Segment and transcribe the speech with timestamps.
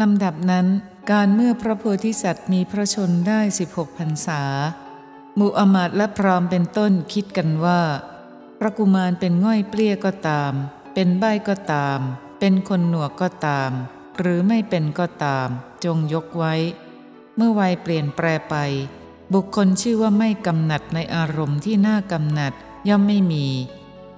[0.00, 0.66] ลำดับนั้น
[1.10, 4.42] การเมื่อพระโพธิสัตว์มีพระชนได้16พรรษา
[5.38, 7.80] มูอมาตและพรามเป็นต้นคิดกันว่า
[8.58, 10.52] พระกุมารเป็นง่อยเปลี้ยก็ตาม
[10.94, 11.98] เป็นใบก็ตาม
[12.38, 13.70] เป็นคนหนวกก็ตาม
[14.18, 15.48] หรือไม่เป็นก็ตาม
[15.84, 16.54] จงยกไว้
[17.36, 18.54] เมื่อวัยเปลี่ยนแปรไป
[19.32, 22.52] บุคคลชื่อว่าไม่กำหนัดในอารมณ์ที่น่ากำหนัด
[22.88, 23.46] ย่อมไม่มี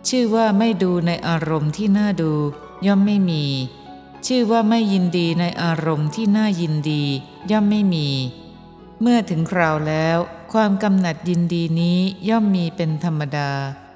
[0.08, 2.32] ชื่อว่าไม่ดูในอารมณ์ที่น่าดู
[2.86, 3.44] ย่อมไม่มี
[4.26, 7.02] ชื่อว่าไม่ยินดีในอารมณ์ที่น่ายินดี
[7.50, 8.08] ย่อมไม่มี
[9.00, 10.18] เมื่อถึงคราวแล้ว
[10.52, 11.98] ความกำหนัดยินดีนี้
[12.28, 13.50] ย่อมมีเป็นธรรมดา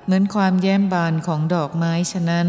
[0.04, 2.48] เหมือนความแย้มบานของดอกไม้ฉะนั้น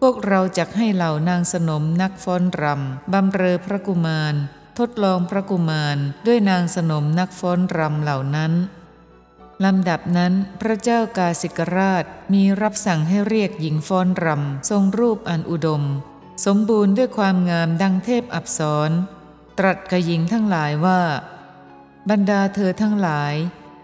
[0.00, 4.34] พวกเราจะให้เหล่านางสนมนักฟ้อนรำบำเรอพระกุมาร
[4.78, 8.52] ทดลองพระกุมารด้วยนางสนมนักฟ้อนรำเหล่านั้น
[9.64, 15.82] ลำดับนั้นพระเจ้ากาสิกราชมีรับสั่งให้เรียกหญิงฟ้อนรำทรงรูปอันอุดม
[16.44, 18.90] สมบูรณ์ด้วยความงามดังเทพอับสร
[19.58, 21.00] ตรัสกับหญิงทั้งหลายว่า
[22.10, 23.34] บรรดาเธอทั้งหลาย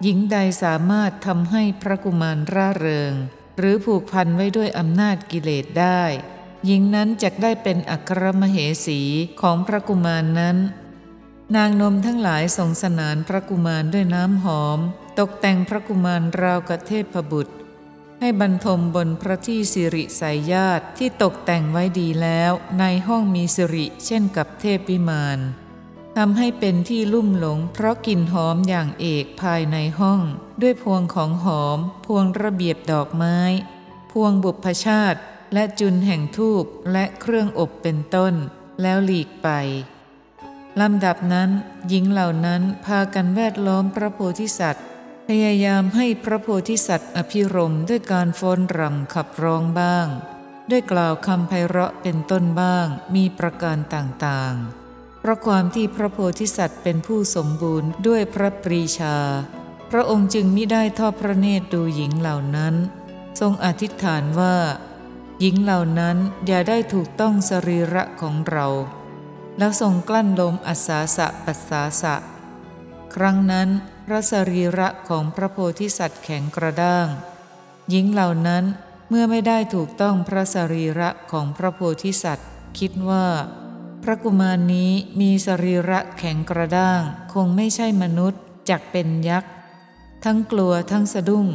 [0.03, 3.13] หญิงใดสามารถทำให้พระกุมารร่าเริง
[3.59, 6.03] หรือผูกพันไว้ด้วยอำนาจกิเลสได้
[6.67, 8.57] หญิงนั้นจะได้เป็นอัครมเห
[8.87, 9.01] สี
[9.41, 10.57] ของพระกุมารนั้น
[11.57, 14.79] นางนมทั้งหลายส่งสนานพระกุมารด้วยน้ำหอม
[15.19, 17.55] ตกแต่งพระกุมารราวกับเทพบุตร
[18.21, 25.39] ให้บรรทมบนพระที่สิริสายญาติที่ตกแต่งไว้ดีแล้วในห้องมีสิริเช่นกับเทพวิมาน
[26.17, 30.21] ทำให้เป็นที่ลุ่มหลงเพราะกลิ่นหอมอย่างเอกภายในห้อง
[30.63, 33.39] ด้วยพวงของหอม พวงระเบียบดอกไม้
[34.13, 35.21] พวงบุพชาติ
[35.53, 38.35] และจุนแห่งทูบและเครื่องอบเป็นต้น
[38.83, 39.49] แล้วหลีกไป
[40.81, 41.51] ลำดับนั้น
[41.89, 44.87] หญิงเหล่านั้นพากันแวดล้อมพระโพธิสัตว์
[45.29, 50.07] พยายามให้พระโพธิสัตว์อภิรมด้วยการฟ้อนรำขับร้องบ้าง
[50.71, 59.17] ด้วยกล่าวคำไพเราะเป็นต้นบ้างมีประการต่างๆ เพราะความที่พระโพธิสัตว์เป็นผู้สมบูรณ์ด้วยพระปรีชา
[59.91, 62.75] พระองค์จึงมิได้ทอดพระเนตรดูหญิงเหล่านั้น
[63.41, 64.57] ทรงอธิษฐานว่า
[65.41, 66.17] หญิงเหล่านั้น
[66.47, 68.67] อย่าได้ถูกต้องสรีระของเรา
[69.59, 72.15] แล้วทรงกลั้นลมอัศาสะปัสสาสะ
[73.15, 73.69] ครั้งนั้น
[74.11, 77.07] ระสรีระของพระโพธิสัตว์แข็งกระด้าง
[77.91, 78.65] หญิงเหล่านั้น
[79.09, 82.49] เมื่อไม่ได้ถูกต้องพระสรีระของพระโพธิสัตว์
[82.79, 83.27] คิดว่า
[84.03, 84.91] พระกุมารนี้
[85.21, 87.01] มีสรีระแข็งกระด้าง
[87.33, 88.41] คงไม่ใช่มนุษย์
[88.71, 89.53] จักเป็นยักษ์
[90.25, 91.47] ทั้งกลัวทั้งสะดุ้ง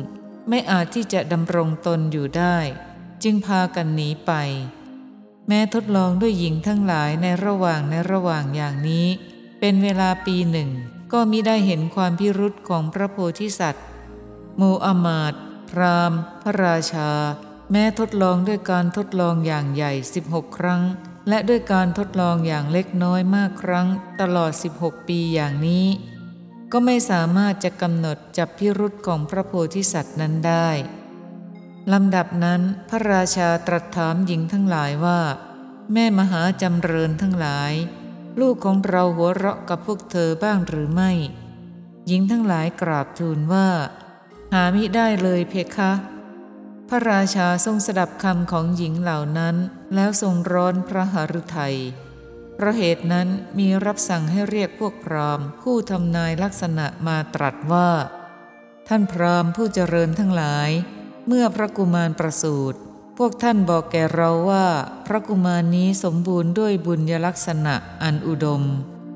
[0.50, 2.58] ไม่อาจที่จะดำรงตนอยู่ได้
[3.24, 4.32] จึงพากันหนีไป
[5.48, 9.08] แม้ทดลองด้วยหญิงทั้งหลายในระหว่างในระหว่างอย่างนี้
[9.60, 10.70] เป็นเวลาปีหนึ่ง
[11.18, 13.86] ก็มิได้เห็นความพิรุษของพระโพธิสัตว์
[14.60, 15.34] มูอามาต
[15.70, 17.12] พรามพระราชา
[17.72, 19.94] แม้ทดลองด้วยการทดลองอย่างใหญ่
[20.26, 20.82] 16 ครั้ง
[21.30, 23.88] และด้วยการทดลองอย่างเล็กน้อยมากครั้ง
[24.22, 25.86] ตลอด 16 ปีอย่างนี้
[26.72, 30.70] ก็ไม่สามารถจะกำหนดจับพิรุษของพระโพธิสัตว์นั้นได้
[31.94, 35.20] ลำดับนั้นพระราชาตรัสถามหญิงทั้งหลายว่า
[35.94, 37.74] แม่มหาจำเริญทั้งหลาย
[38.40, 41.12] ลูกของเราหัวเราะกับพวกเธอบ้างหรือไม่
[42.08, 43.68] หญิงทั้งหลายกราบทูลว่า
[44.54, 45.92] หามิได้เลยเพคะ
[46.90, 49.56] พระราชาทรงสดับคำของหญิงเหล่านั้น
[49.96, 51.78] แล้วทรงร้อนพระหฤทัย
[52.56, 57.90] เพราะเหตุนั้นมีรับสั่งให้เรียกพวกพรามผู้ทำนายลักษณะมาตรัสว่า
[58.88, 60.70] ท่านพรามผู้เจริญทั้งหลาย
[61.28, 62.80] เมื่อพระกุมารประสูติ
[63.18, 64.66] พวกท่านบอกแก่เราว่า
[65.08, 68.64] พระกุมารนี้สมบูรณ์ด้วยบุญยลักษณะอันอุดม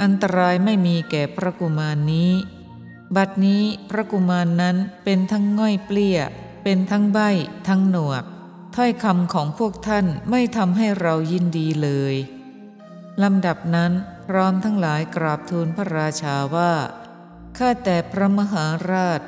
[0.02, 2.32] อันตรายไม่มีแก่พระกุมารนี้
[3.16, 6.20] บัดนี้พระกุมารนั้นเป็นทั้งง่อยเปลี้ย
[6.64, 7.20] เป็นทั้งใบ
[7.68, 8.24] ทั้งหนวก
[8.76, 12.16] ถ้อยคำของพวกท่านไม่ทำให้เรายินดีเลย
[13.24, 13.92] ลำดับนั้น
[14.28, 16.74] พร้อมทั้งหลายกราบทูลพระราชาว่า
[17.58, 19.22] ข้าแต่พระมหาราช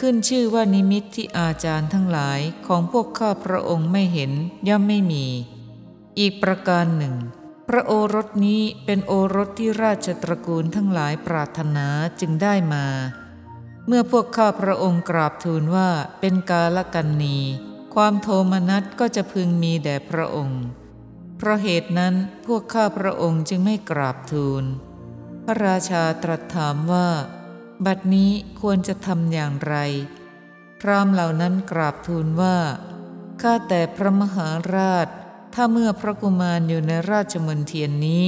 [0.00, 4.32] ขึ้นชื่อว่านิมิตที่อาจารย์ทั้งหลายของพวกข้าพระองค์ไม่เห็น
[4.68, 5.26] ย่อมไม่มี
[6.18, 7.14] อีกประการหนึ่ง
[7.68, 11.86] พระโอรสนี้เป็นโอรสที่ราชตระกูลทั้งหลายปรารถนา
[12.20, 12.86] จึงได้มา
[13.86, 15.88] เมื่อพวกข้าพระองค์กราบทูลว่า
[16.20, 17.36] เป็นกาลกันนี
[17.94, 20.62] ความโทมนัสก็จะพึงมีแด่พระองค์
[21.38, 22.14] เพราะเหตุนั้น
[22.46, 24.64] พวกข้าพระองค์จึงไม่กราบทูล
[25.44, 27.08] พระราชาตรัสถามว่า
[27.84, 28.30] บัดนี้
[28.60, 29.76] ควรจะทำอย่างไร
[30.80, 32.56] พรามเหล่านั้นกราบทูลว่า
[33.42, 35.08] ข้าแต่พระมหาราช
[35.54, 38.24] ถ้าเมื่อพระกุมารอยู่ในราชมณฑียนนี้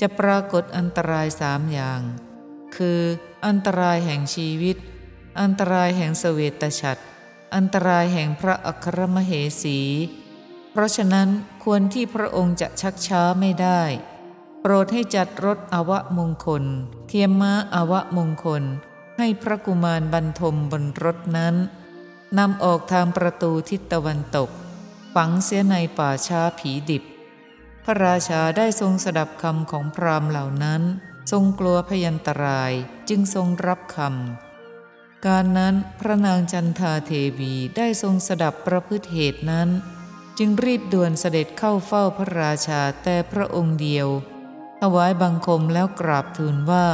[0.00, 2.00] จะปรากฏอันตรายสามอย่าง
[2.76, 3.00] คือ
[3.46, 4.76] อันตรายแห่งชีวิต
[5.40, 7.02] อันตรายแห่งเสวตฉัตร
[7.54, 9.32] อันตรายแห่งพระอัครมเห
[9.62, 9.78] สี
[10.72, 11.28] เพราะฉะนั้น
[11.64, 13.82] ควรที่พระองค์จะชักช้าไม่ได้
[14.66, 16.64] โปรดให้จัดรถอวะมงคล
[17.08, 18.62] เทียมม้าอวะมงคล
[19.18, 21.54] ให้พระกุมารบรรทมบนรถนั้น
[22.38, 24.48] นำออกทางประตูทิศตะวันตก
[25.14, 27.04] ฝังเสียในป่าช้าผีดิบ
[27.84, 30.82] พระราชาได้ทรงสดับคำของพราหมณ์เหล่านั้น
[31.32, 32.72] ทรงกลัวพยันตราย
[33.08, 39.68] จึงทรงรับคำการนั้นพระนางจันทาเทวีได้ทรงสดับประพฤติเหตุนั้น
[40.38, 44.08] จึงรีบด่วนเสด็จเข้าเฝ้าพระราชาแต่พระองค์เดียว
[44.94, 46.88] วายบังคมแล้วกราบทูลว่า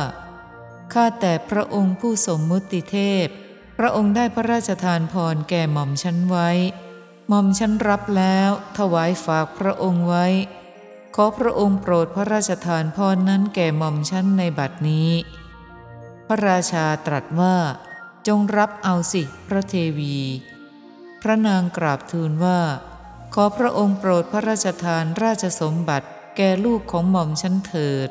[0.93, 3.27] ข้าแต่พระองค์ผู้สมมุติเทพ
[3.79, 6.51] พระองค์ได้พระราชทานพรแก่หม่อมฉันไว้
[7.29, 10.27] หม่อมฉันรับแล้วถวายฝากพระองค์ไว้
[11.15, 15.11] ขอพระองค์โปรดพระราชทานพรนั้นแก่หม่อมฉันในบัดนี้
[16.27, 17.57] พระราชาตรัสว่า
[18.29, 20.17] จงรับเอาสิพระเทวี
[21.23, 22.61] พระนางกราบทูลว่า
[23.35, 28.11] ขอพระองค์โปรดพระราชทานราชสมบัติ แก่ลูกของหม่อมฉันเถิด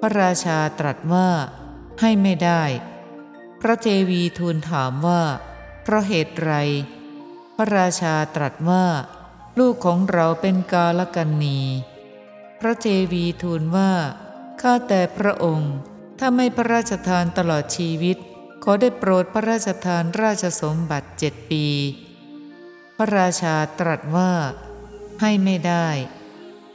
[0.00, 1.28] พระราชาตรัสว่า
[2.00, 2.62] ให้ไม่ได้
[3.60, 5.22] พระเทวีทูลถามว่า
[5.82, 6.52] เพราะเหตุไร
[7.56, 8.84] พระราชาตรัสว่า
[9.58, 11.60] ลูกของเราเป็นกาลกันนี
[12.60, 13.92] พระเทวีทูลว่า
[14.60, 15.74] ข้าแต่พระองค์
[16.18, 18.16] ถ้าไม่พระราชทานตลอดชีวิต
[18.62, 21.66] ขอได้โปรดพระราชทานราชสมบัติเจ็ดปี
[22.96, 24.32] พระราชาตรัสว่า
[25.20, 25.88] ให้ไม่ได้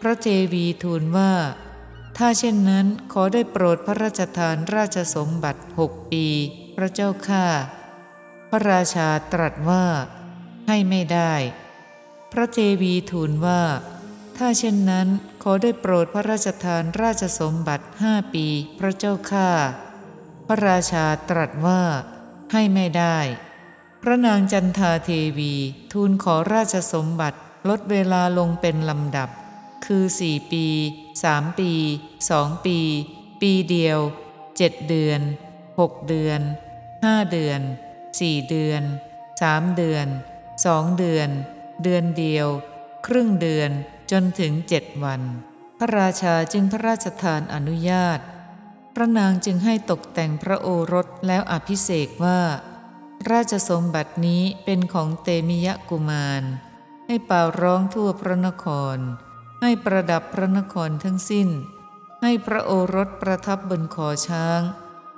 [0.01, 1.33] พระเทวีทูลว่า
[2.17, 6.25] ถ้าเช่นนั้นขอได้โปรดพระราชทานราชสมบัติหกปี
[6.75, 7.45] พระเจ้าข้า
[8.51, 9.85] พระราชาตรัสว่า
[10.67, 11.33] ให้ไม่ได้
[12.31, 13.63] พระเทวีทูลว่า
[14.37, 15.07] ถ้าเช่นนั้น
[15.43, 18.45] ขอได้โปรดพระราชทานราชสมบัติห้าปี
[18.79, 19.49] พระเจ้าข้า
[20.47, 21.81] พระราชาตรัสว่า
[22.53, 23.17] ให้ไม่ได้
[24.01, 25.53] พระนางจันทาเทวี
[25.93, 27.37] ทูลขอราชสมบัติ
[27.69, 29.29] ลดเวลาลงเป็นลำดับ
[29.85, 30.65] คือสี่ปี
[31.23, 31.71] สามปี
[32.29, 32.79] สองปี
[33.41, 33.99] ปีเดียว
[34.57, 35.21] เจ็ดเดือน
[35.79, 36.41] หกเดือน
[37.03, 37.61] ห้าเดือน
[38.19, 38.81] สี่เดือน
[39.41, 40.07] สามเดือน
[40.65, 41.29] สองเดือน
[41.83, 42.47] เดือนเดียว
[43.07, 43.71] ครึ่งเดือน
[44.11, 45.21] จนถึงเจ็ดวัน
[45.79, 48.19] พระราชาจึงพระราชทานอนุญาต
[48.95, 52.39] พระนางจึงให้ตกแต่งพระโอรสแล้วอภิเษกว่า
[53.31, 56.43] ราชสมบัตินี้เป็นของเตมิยะกุมาร
[57.07, 58.65] ให้เป่าร้องทั่วพระนค
[58.95, 58.97] ร
[59.61, 61.49] ให้ประดับพระนครทั้งสิ้น
[62.21, 64.61] ให้พระโอรสประทับบนคอช้าง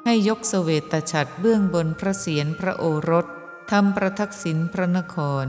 [0.05, 3.25] ให้ยกเสวตฉัตรเบื้องบนพระเศียรพระโอรส
[3.71, 5.47] ทำประทักษิณพระนคร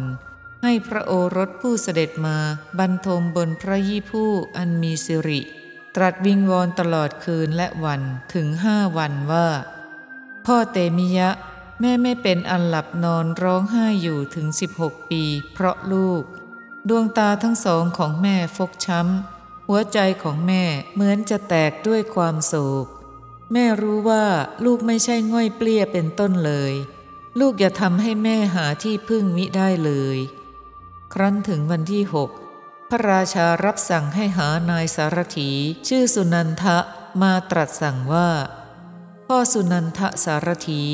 [0.63, 2.37] ให้พระโอรสผู้เสด็จมา
[2.79, 5.41] บรรทมบนพระยี่ผู้อันมีสิริ
[5.97, 8.03] ตรัสวิงวอนตลอดคืนและวัน
[8.35, 9.49] ถึงห้าวันว่า
[10.47, 11.31] พ่อเตมิยะ
[11.81, 14.47] แม่ไม่เป็นอันหลับนอนร้องไห้อยู่ถึง
[14.79, 15.23] 16 ปี
[15.53, 16.25] เพราะลูก
[16.89, 20.63] ดวงตาทั้งสองของแม่ฟกช้ำ หัวใจของแม่
[20.95, 22.87] เหมือนจะแตกด้วยความโศก
[23.53, 24.25] แม่รู้ว่า
[24.65, 26.73] ลูกไม่ใช่ง่อยเปลี้ยเป็นต้นเลย
[27.41, 30.19] ลูกอย่าทำให้แม่หาที่พึ่งมิได้เลย
[31.13, 32.31] ครั้นถึงวันที่หก
[32.91, 35.51] พระราชารับสั่งให้หานายสารถี
[35.89, 36.79] ชื่อสุนันทะ
[37.23, 38.29] มาตรัสสั่งว่า
[39.29, 40.85] พ่อสุนันทะสารถี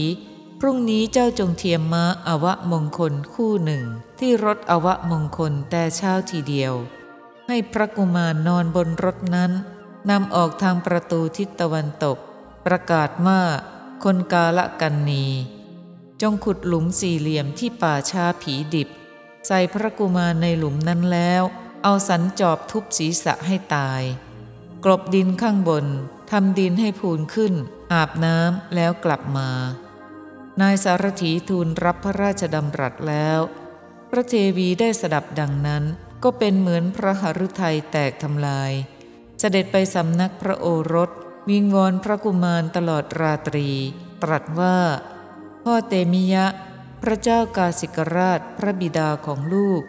[0.62, 3.84] พรุ่งนี้เจ้าจงเทียมม้าอวะมงคลคู่หนึ่ง
[4.18, 6.74] ที่รถอวะมงคลแต่เช้าทีเดียว
[7.48, 9.52] ให้พระกุมารนอนบนรถนั้น
[10.10, 12.18] นำออกทางประตูทิศตะวันตก
[12.66, 13.40] ประกาศว่า
[14.04, 15.26] คนกาละกันนี
[16.22, 18.88] จงขุดหลุมสี่เหลี่ยมที่ป่าชาผีดิบ
[19.46, 21.42] ใส่พระกุมารในหลุมนั้นแล้ว
[21.82, 24.02] เอาสันจอบทุบศีรษะให้ตาย
[24.84, 25.86] กลบดินข้างบน
[26.30, 27.54] ทำดินให้พูนขึ้น
[27.92, 29.50] อาบน้ำแล้วกลับมา
[30.60, 33.40] นายสารถีทูลรับพระราชดำรัสแล้ว
[34.10, 35.84] พระเทวีได้สดับดังนั้น
[36.22, 38.72] ก็เป็นเหมือนพระหฤทัยแตกทำลาย
[39.38, 41.10] เสด็จไปสำนักพระโอรส
[41.50, 43.68] วิงวอนพระกุมารตลอดราตรี
[44.22, 44.78] ตรัสว่า
[45.64, 46.46] พ่อเตมิยะ
[47.02, 49.82] พระเจ้ากาสิกราชพระบิดาของลูก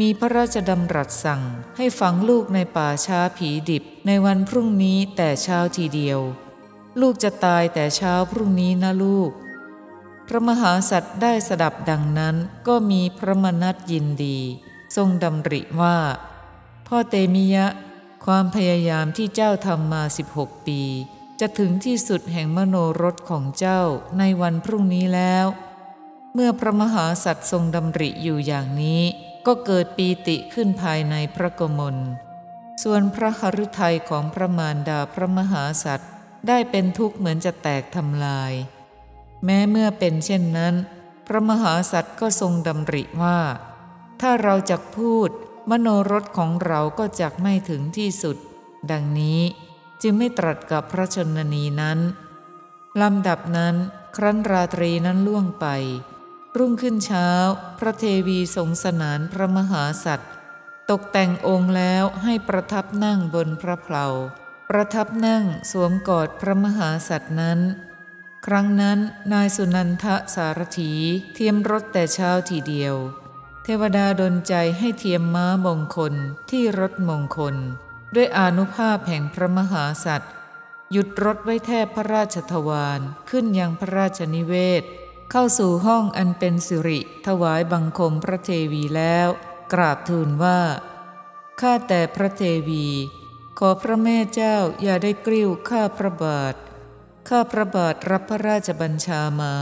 [0.00, 1.42] มีพระราชดำรัสสั่ง
[1.76, 6.20] ให้ฝังลูกในป่าช้าผีดิบในวันพรุ่งนี้แต่เช้าทีเดียว
[7.00, 9.30] ลูกจะตายแต่เช้าพรุ่งนี้นะลูก
[10.28, 12.36] พระมหาสัตว์ได้สดับดังนั้น
[12.68, 14.38] ก็มีพระมนัตยินดี
[14.96, 15.96] ทรงดำริว่า
[16.86, 17.66] พ่อเตมิยะ
[18.24, 20.02] ความพยายามที่เจ้าทำมา
[20.34, 20.82] 16 ปี
[21.40, 23.80] จะถึงที่สุดแห่งมโนรสของเจ้า
[24.18, 25.46] ในวันพรุ่งนี้แล้ว
[26.34, 29.02] เมื่อพระมหาสัตว์ทรงดำริอยู่อย่างนี้
[29.46, 31.96] ก็เกิดปีติขึ้นภายในพระกมล
[32.82, 36.10] ส่วนพระหฤทัยของพระมารดาพระมหาสัตว์
[36.48, 38.52] ได้เป็นทุกข์เหมือนจะแตกทำลาย
[39.44, 40.74] แม้เมื่อเป็นเช่นนั้น
[41.26, 43.38] พระมหาสัตว์ก็ทรงดำริว่า
[44.20, 45.28] ถ้าเราจะพูด
[45.70, 48.36] มโนรสของเราก็จักไม่ถึงที่สุด
[48.90, 49.40] ดังนี้
[50.02, 51.98] จึงไม่ตรัสกับพระชนนีนั้น
[53.02, 53.74] ลำดับนั้น
[54.16, 55.66] ครั้นราตรีนั้นล่วงไป
[56.56, 57.28] รุ่งขึ้นเช้า
[57.78, 60.32] พระเทวีทรงสนานพระมหาสัตว์
[60.90, 64.06] ตกแต่งองค์แล้วให้ประทับนั่งบนพระเพลา
[64.70, 67.60] ประทับนั่งสวมกอดพระมหาสัตว์นั้น
[68.48, 68.98] ครั้งนั้น
[69.32, 70.92] นายสุนันทสารถี
[71.34, 72.94] เทียมรถแต่เช้าทีเดียว
[73.64, 76.14] เทวดาดลใจให้เทียมม้ามงคล
[76.50, 77.56] ที่รถมงคล
[78.14, 80.32] ด้วยอนุภาพแห่งพระมหาสัตว์
[80.92, 84.82] หยุดรถไว้แทบพระราชทวารขึ้นยังพระราชนิเวศ
[85.30, 89.28] เข้าสู่ห้องอันเป็นสิริ ถวายบังคมพระเทวีแล้ว
[89.72, 90.60] กราบทูลว่า
[91.60, 92.86] ข้าแต่พระเทวี
[93.58, 96.54] ขอพระแม่เจ้าอย่าได้กริ้วข้าพระบาท
[97.28, 99.54] ข้าพระบาทรับพระราชบัญชามา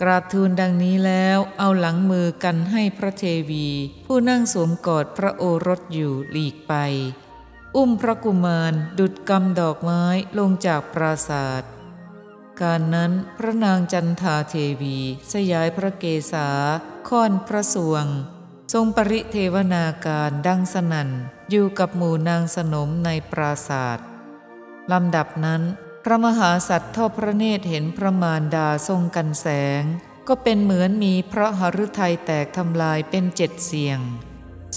[0.00, 3.68] กราบทูลดังนี้แล้วเอาหลังมือกันให้พระเทวี
[4.06, 6.74] ผู้นั่งสวมกอดพระโอรสอยู่หลีกไป
[7.76, 10.04] อุ้มพระกุมารดุดกำดอกไม้
[10.38, 11.70] ลงจากปราศาสตร์
[12.60, 14.98] การนั้นพระนางจันทาเทวี
[15.32, 16.48] สยายพระเกศา
[17.08, 18.06] ค่อนพระสวง
[18.72, 21.08] ทรงปริเทวนาการดังสนั่น
[21.50, 24.06] อยู่กับหมู่นางสนมในปราศาสตร์
[24.92, 25.62] ลำดับนั้น
[26.08, 29.46] ระมหาสัตว์ทอดพระเนตรเห็นพระมารดาทรงกันแส
[29.80, 29.82] ง
[30.28, 34.00] ก็เป็นเหมือนมีพระหฤทัยแตกทำลายเป็นเจ็ดเสียง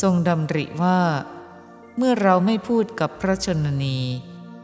[0.01, 1.01] ทรงดำริว่า
[1.97, 3.99] เมื่อเราไม่พูดกับพระชนนี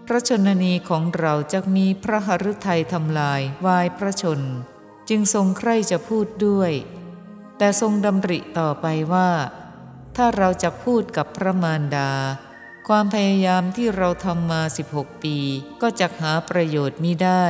[0.08, 4.42] พระชนนีของเราจะมีพระหฤทัยทำลายวายพระชน
[5.10, 6.72] จึงทรงใคร่จะพูดด้วย
[7.58, 9.30] แต่ทรงดำริต่อไปว่า
[10.16, 12.12] ถ้าเราจะพูดกับพระมารดา
[12.88, 15.38] ความพยายามที่เราทำมา 16 ปี
[15.82, 17.46] ก็จะหาประโยชน์มิได้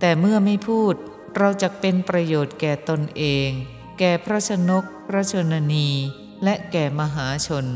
[0.00, 0.94] แต่เมื่อไม่พูด
[1.36, 3.48] เราจะเป็นประโยชน์แก่ตนเอง
[3.98, 5.88] แก่พระชนก พระชนนี
[6.44, 7.66] และแก่มหาชน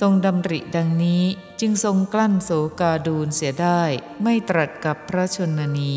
[0.00, 1.22] ทรงดำริดังนี้
[1.60, 2.50] จึงทรงกลั้นโศ
[2.80, 3.82] กาดูลเสียได้
[4.22, 5.96] ไม่ตรัสกับพระชนนี